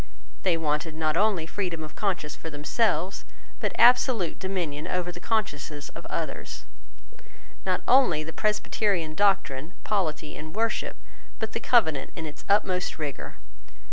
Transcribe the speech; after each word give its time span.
They 0.41 0.57
wanted 0.57 0.95
not 0.95 1.15
only 1.15 1.45
freedom 1.45 1.83
of 1.83 1.93
conscience 1.95 2.35
for 2.35 2.49
themselves, 2.49 3.23
but 3.59 3.71
absolute 3.77 4.39
dominion 4.39 4.87
over 4.87 5.11
the 5.11 5.19
consciences 5.19 5.89
of 5.89 6.07
others; 6.07 6.65
not 7.67 7.83
only 7.87 8.23
the 8.23 8.33
Presbyterian 8.33 9.13
doctrine, 9.13 9.75
polity, 9.83 10.35
and 10.35 10.55
worship, 10.55 10.95
but 11.37 11.51
the 11.51 11.59
Covenant 11.59 12.13
in 12.15 12.25
its 12.25 12.45
utmost 12.49 12.97
rigour. 12.97 13.35